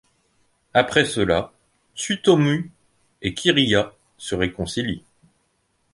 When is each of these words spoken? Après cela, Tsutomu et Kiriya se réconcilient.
Après 0.73 1.05
cela, 1.05 1.53
Tsutomu 1.95 2.71
et 3.21 3.35
Kiriya 3.35 3.93
se 4.17 4.33
réconcilient. 4.33 5.03